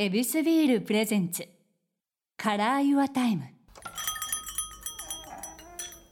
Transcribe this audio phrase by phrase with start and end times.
[0.00, 1.48] ヱビスビール presents.
[2.36, 3.42] Color Your Time.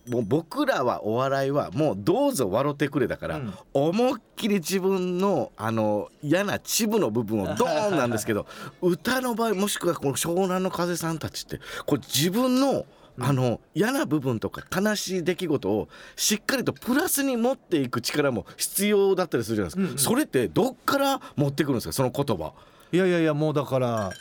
[0.09, 3.55] もう僕らはお笑いはもうどうぞ笑ってくれだから、うん。
[3.75, 8.49] 思いっきり自分のあの嫌な恥部の部分をドーンなんですけど
[8.83, 12.87] 歌の場合もしくはこの湘南乃風さんたちってこう自分の
[13.21, 19.99] あの嫌な部分とか悲しい出来事をしっかりとプラスに持っていく力も必要だったりするじゃないですか、うんうん。
[19.99, 21.93] それってどっから持ってくるんですか？
[21.93, 22.53] その言葉
[22.93, 24.13] いやいやいやもうだから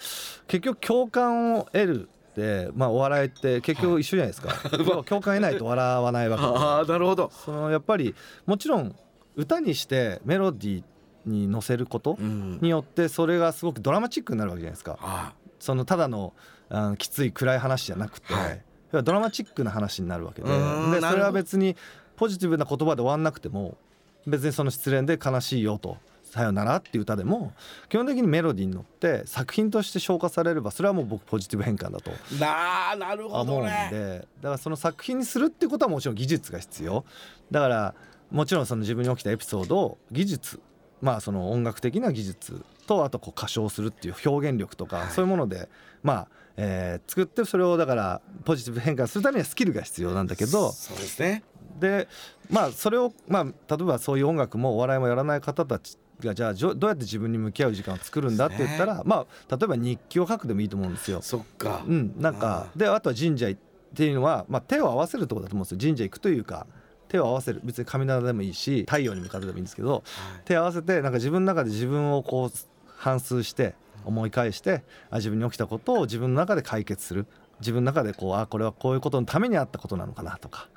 [0.47, 8.13] 結局共感を得るってまあお笑いって結局一緒じゃないですか、要は 共感得ないと笑わないわけでああなるほど、そのやっぱり
[8.45, 8.95] もちろん
[9.35, 10.83] 歌にしてメロディー
[11.25, 14.97] に乗せることうん、によってそれがすごくドラマチックになるわけじゃないですか。
[15.01, 16.33] あそのただの
[16.69, 18.61] あのきつい暗い話じゃなくて、はい。
[19.03, 20.53] ドラマチックな話になるわけでで
[21.01, 21.75] それは別に
[22.15, 23.77] ポジティブな言葉で終わんなくても
[24.25, 25.97] 別にその失恋で悲しいよと。
[26.35, 27.53] さよならっていう歌でも
[27.87, 37.05] 基本的にメロディーに乗って作品として消化されればそれはもう僕ポジティブ変換だとなあなるほ思うんでだからその作品にするってことはもちろん技術が必要。
[37.51, 37.95] だから
[38.31, 40.59] もちろんその自分に起きたエピソードを技術
[41.01, 45.11] まあその音楽的な技術とあとこう歌唱するっていう表現力とか、はい。
[45.11, 45.69] そういうもので
[46.03, 51.43] まあ、えー作ってそれをだからポジティブ変換するためにはスキルが必要なんだけどそうですね。
[51.79, 52.07] で
[52.49, 53.51] まあそれをまあ例
[53.81, 61.21] えばそういう音楽もお笑いもやらない方たちがじゃあどうやって自分に向き合う時間を作るんだって言ったら、まあ例えば日記を書くでもいいと思うんですよ。
[61.21, 63.53] そっか、うん、なんかであとは神社っ
[63.95, 65.77] ていうのは、まあ、手を合わせるところだと思うんですよ。
[65.79, 66.67] 神社行くというか
[67.07, 67.61] 手を合わせる。
[67.63, 70.03] 別に神棚でもいいし太陽に向かってでもいいんですけどはい。
[70.45, 72.57] 手を合わせてなんか自分の中で自分をこう
[72.97, 77.25] 反芻して思い返してあ自分に起きたことを自分の中で解決する。
[77.59, 80.67] 自分の中でこうあこれはこういうことのためにあったことなのかなとか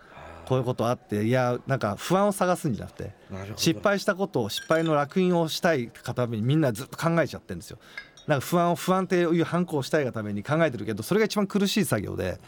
[0.49, 3.13] こういうことあっていやなんか不安を探すんじゃなくて
[3.57, 7.79] 失敗したことを失敗の烙印をしたいがためにみんなずっと考えちゃってるんですよ。
[8.27, 12.41] なんか不安を不安っていう反抗をしたいがために考えてるけどそれが一番苦しい作業で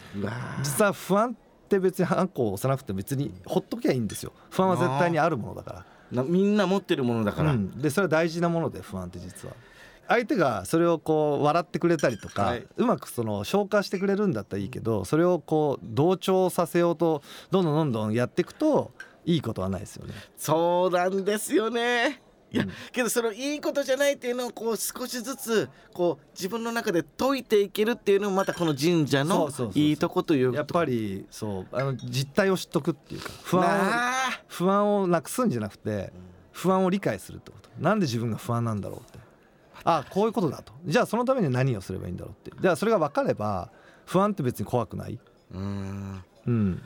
[0.62, 4.32] 実は不安って別に反抗を押さなくて別にほっときゃいいんですよ。
[4.48, 5.86] 不安は絶対にあるものだから。
[6.10, 9.54] なみんな持ってるものだから、うん、でそれは大事なもので不安って実は
[10.10, 12.66] 相手がそれをこう笑ってくれたりとか、はい。
[12.76, 17.22] うまくその消化してくれるんだったらいいけどそれをこう同調させようと
[17.52, 18.90] どんどんどんどんやっていくと
[19.24, 20.14] いいことはないですよね。
[20.36, 22.20] そうなんですよね。
[22.50, 22.70] いや、うん。
[22.90, 34.12] けどそのいいことじゃないっていうのをこう少しずつこう自分の中で解いていけるっていうのもまたこの神社のいいとこというやっぱりそうあの実態を知っとくっていうか不安をなあ。
[34.48, 36.12] 不安をなくすんじゃなくて
[36.50, 37.70] 不安を理解するってこと。
[37.78, 39.09] なんで自分が不安なんだろう
[39.84, 40.72] あこういうことだと。
[40.84, 42.52] じゃあそのために何をすればいいんだろうって。
[42.60, 43.70] じゃあそれが分かれば
[44.06, 45.18] 不安って別に怖くない、
[45.52, 46.24] うん。
[46.46, 46.82] うん、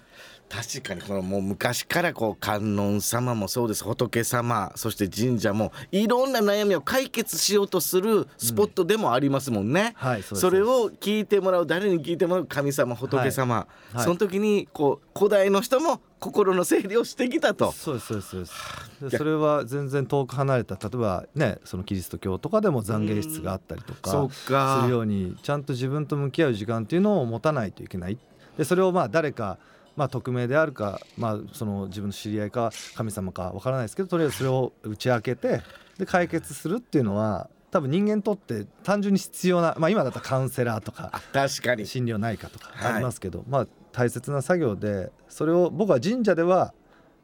[0.48, 3.82] 確かにこのもう昔からこう観音様もそうです。
[3.84, 9.94] 仏様そして神社もいろんな悩みを解決しようとするスポットでもありますもんね。
[9.96, 13.96] はいそそれを聞いてもらう誰に聞いてもらう神様仏様、はい。
[13.96, 17.72] はいその時にこう古代の人も心の整理をしてきたと。
[17.72, 18.30] そうですそうです。
[18.30, 24.80] そうですでそれは全然遠く離れた例えばねそのキリスト教とかでも懺悔室があったりとそか。
[24.82, 28.18] するようにちゃんと自分と向き合う時間っていうのを持たないといけない
[28.56, 29.58] でそれをまあ誰か
[29.96, 35.62] まあ匿名であるかまあその自分の知り合いか神様かわからないですけどとりあえずそれを打ち明けて
[35.98, 46.74] で解決するっていうのは多分人間にとって単純に必要なまあ今だったらカウンセラーとかあ確かに心療内科とかはいありますけど、まあ大切な作業でそれを僕は神社では、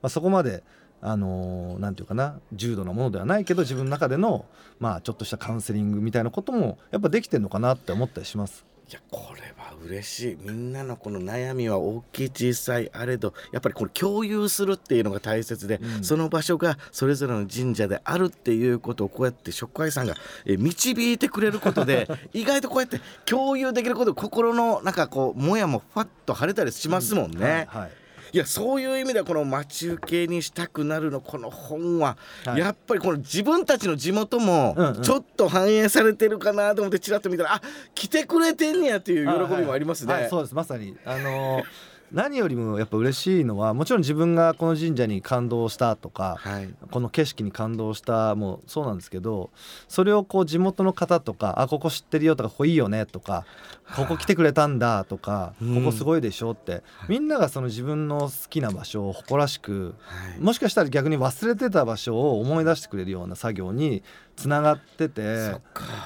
[0.03, 0.63] まあ、そこまで
[1.03, 4.45] あのーなんていうかな重度なものではないけど自分の中での
[4.79, 8.67] まあちょっとしたカウンセリングみたいなこともやっぱできてるのかなって思ったりします。
[8.91, 10.39] いやこれは嬉しい。
[10.41, 16.05] みんなのこの悩みは大きい小さいあれどやっぱりこれ共有するっていうのが大切で、うん。
[16.05, 27.45] その場所がそれぞれの神社であるっていうことをこうやって食会さんがえ導いてくれることで 意外とこうやって共有できることで心のなんかこうもやもファッと晴れたりしますもんね。
[27.45, 28.00] はいはい
[28.33, 32.61] いやそういう意味ではこの待ち受けにしたくなるのこの本は、はい。
[32.61, 37.63] やっぱりこの自分たちの地元もちょっと反映されてるかなと思ってちらっと見たら、あ
[37.95, 40.13] 来てくれてんねやっていう喜びもありますね。
[40.13, 40.55] はいはいそうです。
[40.55, 40.97] まさに。
[41.05, 46.69] あのー何よりもやっぱ嬉しいのはもちろん自分がこの神社に感動したとか、はい。
[46.91, 49.51] この景色に感動したもそうなんですけど
[49.89, 53.45] それをこう地元の方とか「あここ知ってるよ」とか「ここいいよね」とか
[53.97, 55.75] 「ここ来てくれたんだ」とか「うん。
[55.77, 60.41] ここすごいでしょ」ってみんながその自分の好きな場所を誇らしくはい。
[60.41, 64.03] もしかしたら逆に忘れてた場所を思い出してくれるような作業に
[64.37, 65.55] つながってて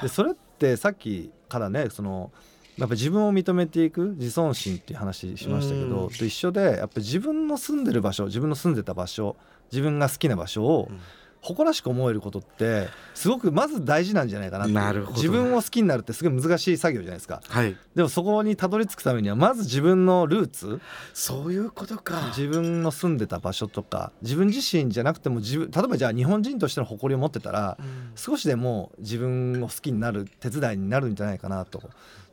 [0.02, 2.30] でそれってさっきからねその
[2.78, 6.08] やっぱ自分を認めていく自尊心っていう話しましたけど、うん。
[6.10, 9.36] と一緒でやっぱ自分の住んでる場所自分の住んでた場所
[9.70, 11.00] 自分が好きな場所をうん
[11.44, 17.42] 誇らしく思えることってすごくまず大事なんじゃないかななるほど自分を好きになるってすごい難しい作業じゃないですか。
[17.46, 17.76] はい。
[17.94, 20.80] でもそこにたどり着くためにはまず自分のルーツ。
[21.12, 22.28] そういうことか。
[22.28, 27.76] 自分の住んでた場所とか自分自身じゃなくても自分例えばじゃあ日本人としての誇りを持ってたら
[28.16, 31.82] 少しでも自分を好きになる手伝いになるんじゃないかなと。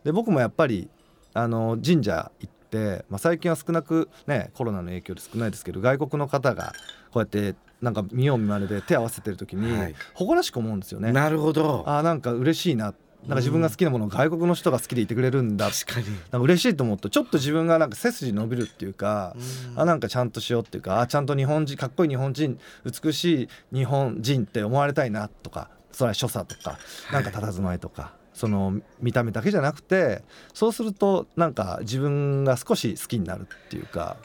[0.05, 0.89] で僕もやっぱり
[1.33, 6.73] あの神社行って、まあ、最近は少なくねコロナの影響で少ないですけど外国の方が
[7.11, 9.95] こうやってなんか見よう見まねで手を合わせてる時にはい。
[10.13, 11.11] 誇らしく思うんですよね。
[11.11, 11.83] なるほど。
[11.87, 12.93] あーなんか嬉しいな。
[13.23, 15.69] なんか自分が好きなものを外国の人が好きでいてくれるんだ。
[15.69, 16.07] 確かに。
[16.07, 19.35] なんか嬉しいと思うとちょっと自分がなんか背筋伸びるっていうか、
[19.75, 26.79] あなんかちゃんとしようっていうかあちゃんと日本人かっこいい日本人美しい日本人って思われたいなとかそれは所作とか
[27.11, 30.23] なんか佇まいとか、その見た目だけじゃなくて
[30.53, 34.17] そうするとなんか自分が少し好きになるっていうか。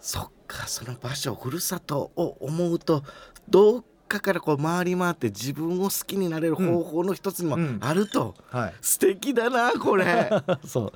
[0.00, 3.02] そっかその場所ふるさとを思うと
[3.48, 7.78] どっかからこう回り回って自分を好きになれる方法の一つにもうん。
[7.80, 8.74] あると、はい。
[8.80, 10.30] 素敵だなこれ。
[10.66, 10.92] そ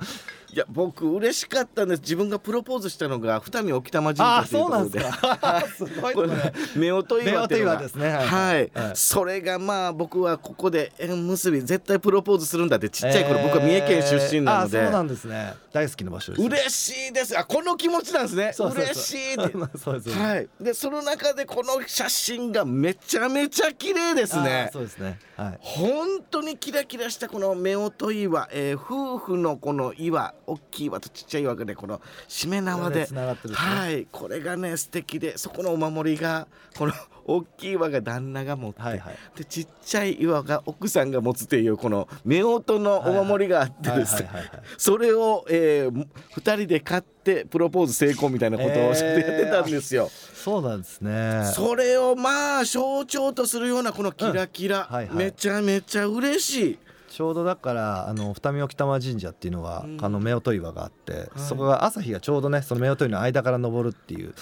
[0.48, 2.01] ういや僕嬉しかったんです。
[2.01, 5.63] 自分がプロポーズしたのが二見沖玉神社あというところでか。
[5.77, 7.81] すごいこれ夫婦岩っていうのが。
[7.81, 8.09] ね。
[8.09, 8.25] はい。
[8.25, 8.95] はい、はい。
[8.95, 13.43] それがまあ僕はここで縁結び絶対プロポーズするんだってちっちゃい頃、えー。
[13.43, 14.79] 僕は三重県出身なので。
[14.79, 15.53] あそうなんですね。
[15.71, 17.37] 大好きな場所です嬉しいです。
[17.37, 18.53] あこの気持ちなんですね。
[18.57, 19.35] 嬉しい
[19.77, 20.49] そうですはい。
[20.59, 25.59] でその中でこの写真がめちゃめちゃ綺麗ですあねそうですねはい。
[25.61, 33.07] 本当にキラキラしたこの夫婦岩、えー夫婦のこの岩大きい岩とちっちゃい岩がねこのしめ縄で。
[33.47, 33.53] ね。
[33.53, 34.05] はい。
[34.11, 36.47] これがね素敵でそこのお守りが
[36.77, 36.93] この
[37.29, 39.15] 大きい岩が旦那が持って、はいはい。
[39.37, 44.21] でちっちゃい岩が奥さんが持つっていうこの夫婦のお守りがあってです。
[44.23, 44.29] ね
[44.77, 50.09] それを、えー、2人で買ってプロポーズ成功みたいなことをえーちょっとやってたんですよ。
[50.09, 51.43] そうなんですね。
[51.53, 55.15] それをまあ象徴とするようなこのキラキラ、うんはいはい。
[55.15, 56.79] めちゃめちゃ嬉しい。
[57.09, 64.33] ちょうどだからあの二見沖玉神社っていうのは、うんあの夫婦岩があって、そこが朝日がちょうどねその夫婦岩の間から昇るっていう、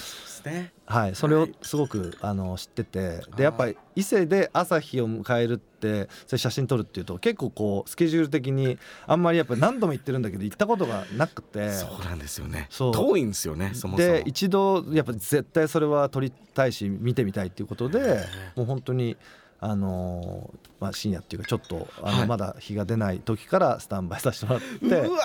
[0.48, 0.72] ね。
[0.86, 11.72] はい、それをはいすごくあの知っててでやっぱり伊勢で朝日を迎えるってそれ写真撮るっていうと結構こうスケジュール的にあんまりやっぱ何度も行ってるんだけど行ったことがなくて。
[11.72, 12.68] そうなんですよね。
[12.70, 13.72] そう遠いんですよね。
[13.74, 14.14] そもそも。
[14.14, 18.24] で一度やっぱ絶対それは撮りたいし見てみたいっていうことで
[18.56, 19.18] もう本当に
[19.60, 22.28] あのーまあ深夜っていうかちょっとあのはい。
[22.28, 25.20] まだ日が出ない時からスタンバイさせてもらって、うわ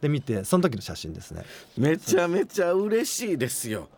[0.00, 1.44] で見てその時の写真ですね。
[1.78, 3.88] ーめちゃめちゃ嬉しいですよ。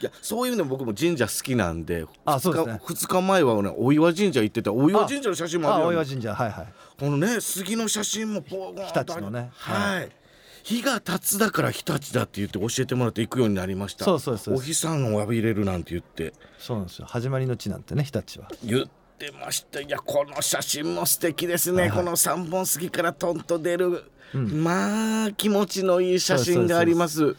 [0.00, 2.80] いやそういう意味で僕も神社好きなんで2日,、あそうですね。
[2.84, 5.86] 2日前はねお岩神社行っててお岩神社の写真もあるよ。
[5.86, 6.72] あ大岩神社はいはい。
[7.00, 10.10] このね杉の写真もポーゴン日立のねはい、
[10.62, 14.04] 日が経つだから日立だって言って教えてもらって行くようになりました。
[14.04, 14.56] そうそうそう。
[14.56, 16.34] お日さんを浴びれるなんて言って。
[16.58, 17.06] そうなんですよ。
[17.08, 18.48] 始まりの地なんてね日立は。
[18.62, 18.86] 言っ
[19.18, 19.80] てました。
[19.80, 21.98] いやこの写真も素敵ですね、はいはい。
[21.98, 24.04] この三本杉からトンと出る、
[24.34, 24.62] うん。
[24.62, 27.36] まあ気持ちのいい写真があります。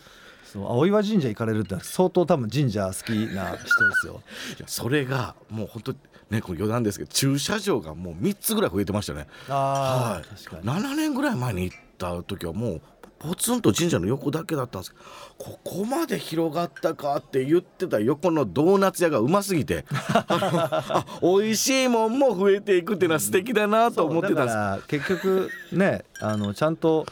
[0.52, 4.22] そう青岩神社行かれるって相当多分神社好きな人ですよ。
[4.58, 5.96] いやそれがもう本当
[6.30, 9.28] ねこれ余談ですけど駐車場がもう3つぐらい増えてましたね。
[9.50, 10.44] あはい。
[10.44, 10.64] 確かに。
[10.64, 12.82] 7年ぐらい前に行った時はもう
[13.20, 14.92] ポツンと神社の横だけだったんです。
[14.92, 15.04] けど
[15.38, 19.86] ここまで広がったかって言ってた横のドーナツ屋がうますぎて。
[19.90, 24.48] あ美味しいもんも増えていくっていうのは素敵だなと思ってたんです。
[24.48, 27.06] だから結局ねあのちゃんと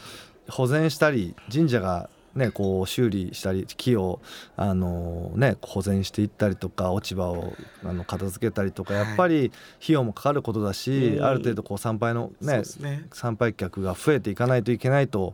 [0.49, 4.19] 保全したり神社がねこう修理したり木を
[4.57, 9.07] あのね保全していったりとか落ち葉をあの片付けたりとかはい。
[9.07, 11.25] やっぱり費用もかかることだし、うん。
[11.25, 12.63] ある程度こう参拝のね。
[13.11, 15.33] 参拝客が増えていかないといけないと。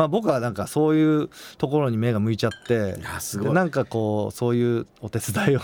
[0.00, 1.28] まあ、僕はなんかそういう
[1.58, 3.48] ところに目が向いちゃっていやすごい。
[3.48, 5.60] でなんかこうそういうお手伝いを。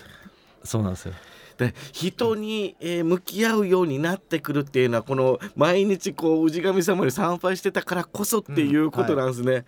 [0.64, 1.12] そうなんですよ。
[1.58, 9.66] で人に、えー向き合うようになってくるっていうのはこの毎日こう氏神様に参拝してたからこそっていうことなんですね。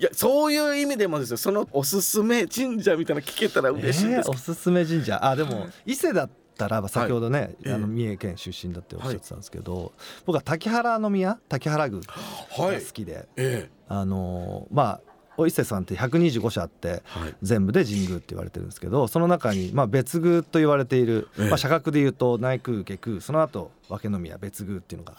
[0.00, 1.36] い、やそういう意味でもですよ。
[1.36, 4.28] そのおすすめ神社みたいなの聞けたら嬉しいです。
[4.28, 5.24] えーおすすめ神社？
[5.24, 7.74] あでも伊勢だったら先ほどね、ええ。
[7.74, 9.92] あの三重県出身だっておっしゃってたんですけど、
[10.24, 12.80] 僕は滝原宮滝原宮がはい。
[12.80, 15.00] 好きで、えあのーまあ
[15.36, 17.34] お伊勢さんって125社あってえはい。
[17.42, 21.48] 全部で神宮って言われてるんですけどその中に、まあ、別宮と言われている、ええ。
[21.48, 25.14] まあ、社格でいうと内宮下宮その後分宮別宮っていうのが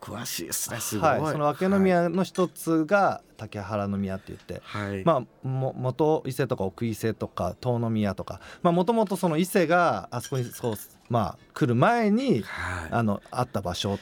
[0.00, 0.80] 詳しいですね。
[0.80, 10.74] すごい、はい、その分宮の一つが竹原宮って言って、はい、まあ、も元伊勢とか奥伊勢とか遠宮とかもともとその伊勢があそこにそう、
[11.08, 12.88] まあ、来る前にはい。
[12.90, 13.98] あのあった場所そう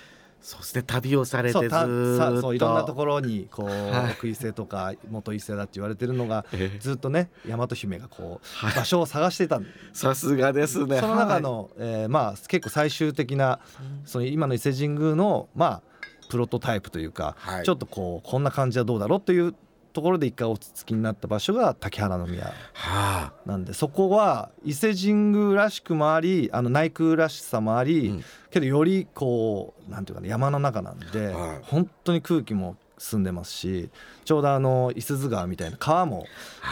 [0.61, 2.17] ですね旅をされてずっと。
[2.17, 4.13] さそういろんなところにこう、はい。
[4.13, 6.79] 奥伊勢とか元伊勢だって言われてるのがええ。
[6.79, 8.75] ずっとね大和姫がこう、はい。
[8.75, 11.01] 場所を探していたんさすがですね。
[11.01, 13.59] その中の、えーまあ結構最終的な
[14.05, 15.83] その今の伊勢神宮のまあ
[16.29, 17.65] プロトタイプというか、はい。
[17.65, 19.55] ちょっとこうこんな感じはどうだろうという
[19.97, 22.45] ところで一回おつつきになった場所が竹原宮。
[22.45, 23.33] はあ。
[23.47, 28.25] なんでそこは伊勢神宮らしくもありあの内宮らしさもあり、うん。
[28.51, 31.61] けどよりこうなんていうかね山の中なんで、はい。
[31.63, 33.89] 本当に空気も澄んでますし
[34.27, 36.27] ちょうどあの五十鈴川みたいな川も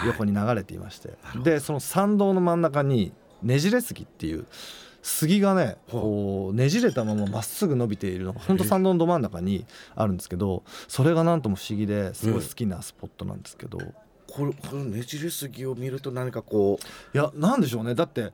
[0.06, 4.44] 横に流れていまして、でその参道の真ん中にねじれ杉っていう
[5.04, 13.82] 杉がねこうねじれたまままっすぐ伸びているのが本当参道のど真ん中にあるんですけどそれがなんとも不思議ですごい好きなスポットなんですけど、い
[14.26, 16.78] これこのねじれ杉を見ると何かこ
[17.14, 17.16] う。
[17.16, 17.94] やなんでしょうね。
[17.94, 18.32] だって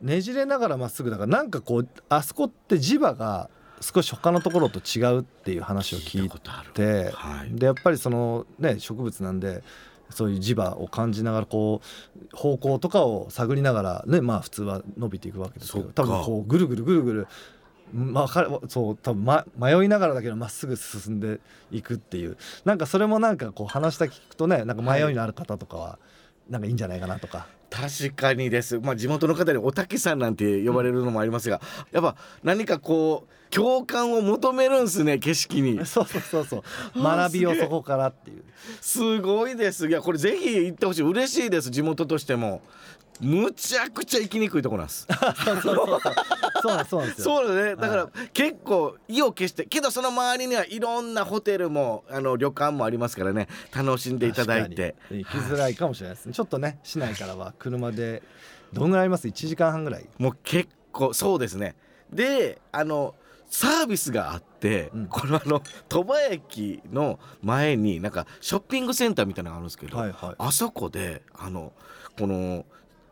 [0.00, 3.50] ねじれながらまっすぐだからなんかこうあそこって磁場が
[3.80, 6.30] 少し他のところと違うっていう話を聞い
[6.72, 7.52] てはい。
[7.52, 9.64] でやっぱりそのね植物なんで
[10.12, 17.28] そういう磁場を感じながらこう方向とかを探りながらねまあ普通は伸びていくわけですけど多分こうぐるぐるぐるぐる
[17.92, 21.40] まあかそう多分、ま、迷いながらだけどまっすぐ進んで
[21.70, 25.98] いくっていうなんかそれもなんかこう話した聞くとねなんか迷いのある方とかは
[26.48, 27.46] なんかいいんじゃないかなとか。
[27.72, 31.60] 確かにです、まあ、地元の方におたけさんなんて呼ばれるのもありますが、
[31.90, 35.84] やっぱ何かこう共感を求めるんすね景色に。
[35.86, 36.62] そうそうそうそう。
[37.02, 38.44] 学びをそこからっていう。
[38.80, 39.88] すごいです。
[39.88, 41.02] いやこれぜひ行ってほしい。
[41.02, 41.70] 嬉しいです。
[41.70, 42.60] 地元としても
[43.20, 45.06] むちゃくちゃ行きにくいところなんです。
[46.62, 47.10] そうそうそう。
[47.10, 47.76] そうですね。
[47.76, 53.48] だから結構意を決してけどその周りにはいろんなホテルもあの旅館もありますからね。
[53.74, 54.96] 楽しんでいただいて。
[55.10, 56.32] 行きづらいかもしれないですね。
[56.32, 58.22] ちょっとね市内からは車で
[58.72, 60.08] どんぐらいあります？1時間半ぐらい？
[60.18, 61.76] もう結構そうですね。
[62.12, 63.14] であの
[63.48, 65.06] サービスがあって、うん。
[65.06, 70.34] このあの鳥羽駅の前になんかショッピングセンターみたいなのがあるんですけど、はいはい。
[70.38, 71.72] あそこであの
[72.18, 72.64] この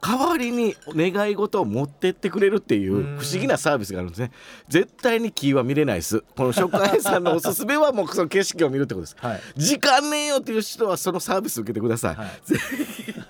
[0.03, 3.19] 代わりに願い事を持ってってくれるっていううん。
[3.19, 4.31] 不思議なサービスがあるんですね。
[4.69, 6.25] 絶対に木は見れないです。
[6.37, 9.17] この食会さんのおすすめはもうその景色を見るってことです。
[9.19, 9.41] はい。
[9.57, 12.29] 時間ねえよっていう人はそのサービス受けてください、はい。
[12.45, 12.57] ぜ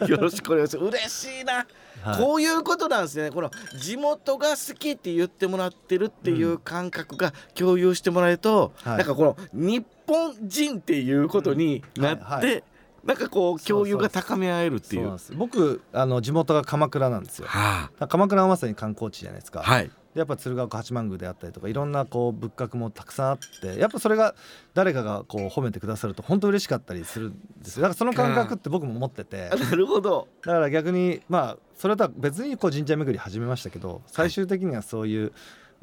[0.04, 0.86] ひよろしくお願いします。
[0.86, 1.66] 嬉しいな、
[2.02, 2.22] はい。
[2.22, 3.30] こういうことなんですね。
[3.30, 8.98] この地元が好きって言ってもらってるっていう感覚が共有してもらえると、はい。
[8.98, 12.44] なんかこの日本人っていうことになって、うんはい。
[12.44, 12.62] はい
[13.04, 15.16] なんかこう共有が高め合えるっていう。
[15.34, 17.46] 僕あの地元が鎌倉なんですよ。
[17.48, 19.90] は鎌倉はまさに観光地じゃないですか、あはい。
[20.14, 24.34] でやっぱ鶴岡八幡宮であったりとかいろんなこう仏閣もたくさんあってやっぱそれが
[24.74, 27.82] 誰かがこう褒めてくださると本当嬉しかったりするんですよ。
[27.82, 29.48] だからその感覚って僕も持ってて。
[29.52, 30.28] あ なるほど。
[30.44, 35.32] だから逆にまあそれとは別にこう神社巡り始めましたけど最終的にはそういう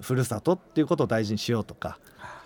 [0.01, 1.97] ふるさとっていうことを大事にしようとか、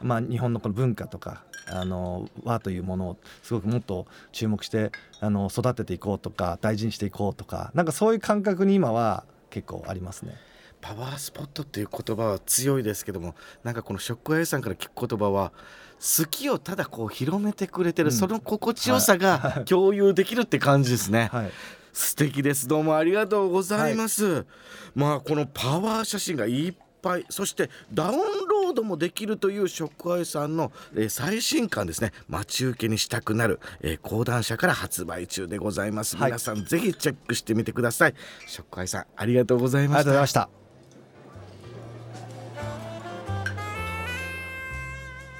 [0.01, 10.35] まあ、日本のこの文化とかあの和というものをすごくもっと注目してあの育てていこうとか大事にしていこうとかなんかそういう感覚に今は結構ありますね。
[10.81, 15.51] パワースポットっていう言葉は強いですけどもなんかこのショックアイさんから聞く言葉は
[15.99, 18.15] 好きをただこう広めてくれてる、うん。
[18.15, 21.51] その心地よさが共有できるって感じですね、はい、
[21.93, 22.67] 素敵です。
[22.67, 24.47] どうもありがとうございます、
[24.95, 32.11] まあこのパワー写真がいっぱいそしてダウンロードもできるというショックアイさんの、えー最新刊ですね。
[32.27, 36.31] 待ち受けにしたくなる、えー講談社から発売中でございます、はい。
[36.31, 38.15] 皆さんぜひチェックしてみてください。
[38.47, 40.03] ショックアイさんありがとうございありました。
[40.03, 40.49] がとうございました。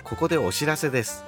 [0.04, 1.24] ここでお知らせです。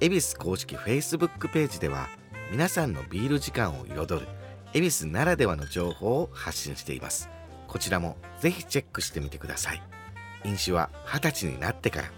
[0.00, 2.08] 恵比寿公式 Facebook ページでは
[2.52, 4.28] 皆さんのビール時間を彩る
[4.74, 7.28] 恵比寿ならではの情報を発信しています。
[7.68, 9.82] こちらもぜひチェックしてみてください
[10.44, 12.12] 飲酒は二十歳になってから。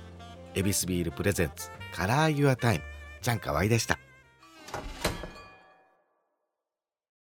[0.54, 2.84] ヱビスビール presents Color Your Time
[3.22, 3.98] ちゃんかわいでした。